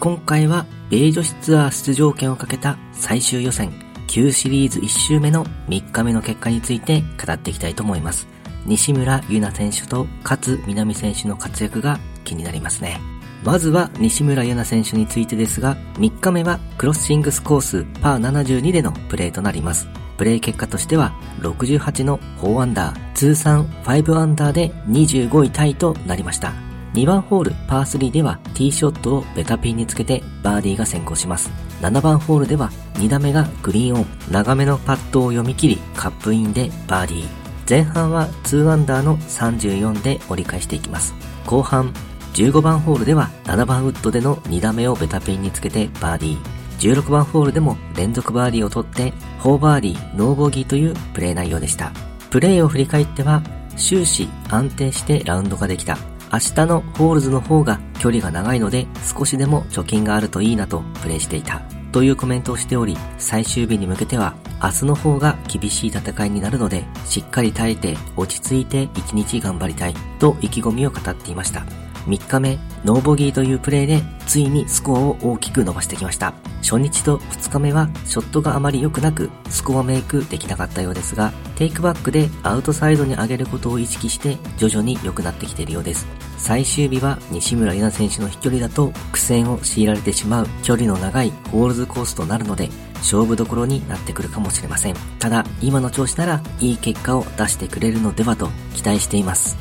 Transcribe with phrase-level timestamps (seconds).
[0.00, 3.72] 今回は米女子ツアー出場権をかけた最終予選
[4.06, 8.28] Q シリーズ1周目の3日目の結果について語っていきたいと思います。
[8.66, 13.00] 西村優奈選手と勝南選手の活躍が気になりますね。
[13.42, 19.88] まずは西村優奈選手についてですが、3日目はクロッシングスコースパー72でのプレーとなります。
[20.16, 26.52] プレー結果としては68の4アンダー、通算5アンダーで25位タイとなりました。
[26.94, 31.50] 2番ホールパー3ではティーショットをベタピンにつけてバーディーが先行します。
[31.80, 37.26] 7番ホールでは2打目がグリーンオン、長めのパットを読み切りカップインでバーディー。
[37.68, 41.14] 前半は2アンダーの34で折り返していきます。
[41.46, 41.92] 後半
[42.34, 46.64] 15番ホールでは7番ウッドでの2打目をベタピンにつけてバーディー。
[46.78, 51.90] 16番ホールでも連続バーディーを取って4バーディー、ノーボギーというプレー内容でした。
[52.30, 53.42] プレーを振り返っては
[53.76, 55.98] 終始安定してラウンドができた。
[56.34, 61.60] 明日のホールズの方が距離が長いので少しでも貯金があるといいなとプレイしていた。
[61.92, 71.83] というコメントをしており、最終日に向けては明日の方が厳しい戦いになるので、しっかり耐えて落ち着いて一日頑張りたいと意気込みを語っていました。
[72.06, 76.34] 3日目、ノーボギーというプレーで、ついにスコアを大きく伸ばしてきました。
[76.62, 86.06] 初日と2日目は、ショットがあまり良くなく、スコアメイクできなかったようですが、テイクバックでアウトサイドに上げることを意識して、徐々に良くなってきているようです。
[86.36, 94.94] 最終日は西村優奈選手の飛距離だと苦戦を強いられてしまう距離の長いホールズコースとなるので勝負どころになってくるかもしれません。
[95.18, 99.56] ただ今の調子ならいい結果を出してくれるのではと期待しています。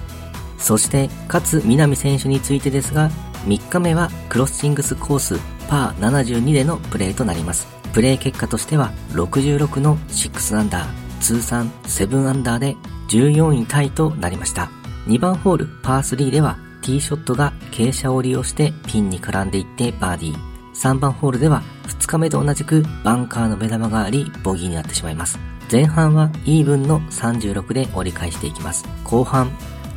[0.63, 3.11] そして、勝南選手についてですが、
[3.45, 7.67] 3日目はクロッシングスコースパー72でのプレーとなります。
[7.91, 12.77] プレー結果としては66の6アンダー、通算7アンダーで
[13.09, 14.71] 14位タイとなりました。
[15.07, 20.37] 2番ホールパー3ではティーショットが傾斜を利用してピンに絡んでいってバーディー。
[20.75, 25.37] 3番ホールでは2日目と同じくバンカーの目玉がありボギーになってしまいます。
[25.69, 28.85] 前半はイーブンの36で折り返していきます。
[29.03, 29.51] 後半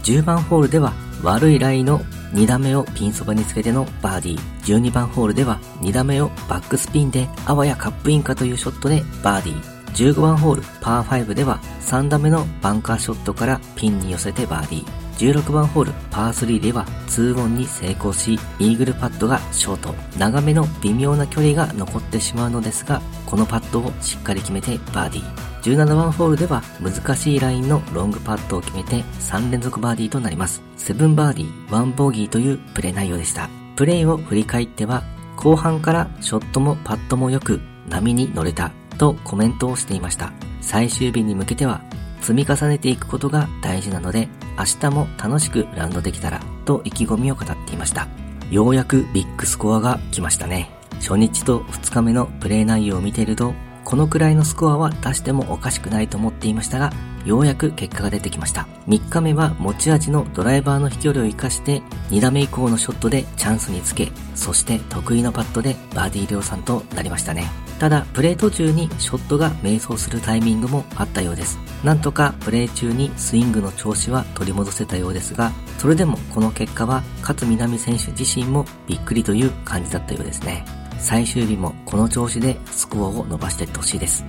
[0.07, 0.93] 10番ホールでは
[1.25, 1.99] 悪いラインの
[2.33, 4.79] 2打目をピンそばにつけてのバーディー。
[4.79, 10.15] 12番ホールでは2打目をバックスピンであわやカップインかというショットでバーディー。
[10.15, 15.43] 15番ホールパー5では3打目のバンカーショットからピンに寄せてバーディー。
[15.43, 19.93] 16番ホールパー3では2オンに成功し、イーグルパットがショート。
[20.17, 25.56] 長めの微妙な距離が残ってしまうのですが、このパットをしっかり決めてバーディー。
[25.67, 30.63] 17番ホールでは難しいラインのロングパットを決めて3連続バーディーとなります。
[30.77, 33.51] 7バーディー、1ボギーというプレー内容でした。
[33.75, 35.03] プレーを振り返っては、
[35.35, 40.33] 後半からショットもパットも良く波に乗れたとコメントをしていました。
[40.61, 41.81] 最終日に向けては
[42.21, 44.29] 積み重ねていくことが大事なので
[44.59, 48.07] 明日も楽しくラウンドできたらと意気込みを語っていました。
[48.53, 50.71] ようやくビッグスコアが来ましたね。
[51.01, 53.53] 初日と2日目のプレー内容を見ていると
[53.87, 56.93] このくらいのスコアは出してもおかしくないと思っていましたが、
[57.25, 58.67] ようやく結果が出てきました。
[58.89, 67.49] 3日目は持ち味のドライバーの飛距離を活かして、2打目以降のショットでチャンスにつけ、そして得意のパットでバーディー量産となりましたね。
[67.79, 71.57] ただ、プレー途中にショットが迷走するタイミングもあったようです。
[71.85, 80.86] なんとかプレー中にスイングの調子は取り戻せたようですが、それでもこの結果は勝南選手自身もびっくりという感じだったようですね。
[80.99, 84.25] 最終日もこの調子でスコアを伸ばしていってほしいです。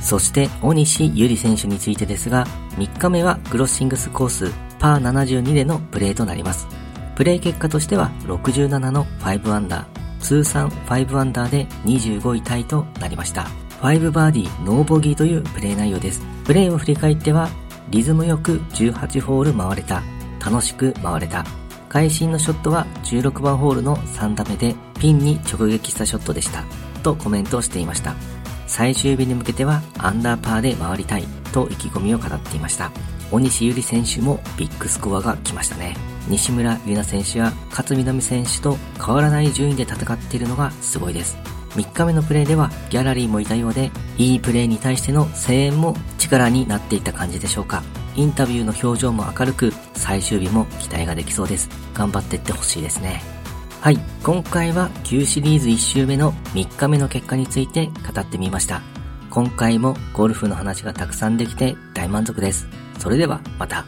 [0.00, 2.46] そして、大西ゆり選手についてですが、
[2.76, 6.66] 3日目はクロッシングスコースパー72でのプレーとなります。
[7.14, 13.46] プレー結果としては67の5アンダー、通算5アンダーで25位タイとなりました。
[13.82, 16.22] 5バーディーノーボギーというプレー内容です。
[16.44, 17.50] プレーを振り返っては、
[17.90, 20.02] リズムよく18ホール回れた、
[20.44, 21.44] 楽しく回れた、
[21.90, 26.64] 会心のショットは16番ホールの3打目でピンに直撃したショットでした。
[27.02, 28.14] とコメントをしていました。
[28.68, 32.92] 最終日に向けてはアンダーパーで回りたいと意気込みを語っていました。
[33.32, 35.96] 大西ゆり選手もビッグスコアが来ましたね。
[36.28, 41.36] 西村優奈選手や勝みなみ選手と変わらない順位で戦っているのがすごいです。
[41.70, 47.82] 3日目のプレーではギャラリーもいたようで、いいプレーに対しての声援も力になっていた感じでしょうか。
[48.16, 51.68] インタビューの表情も明るく、最終日も期待ができそうです。
[51.94, 53.22] 頑張っていってほしいですね。
[53.80, 58.82] はい、今回は Q シリーズ1周目の3日目の結果について語ってみました。
[59.30, 62.68] 今回もゴルフの話がたくさんできて大満足です。
[62.98, 63.86] それではまた。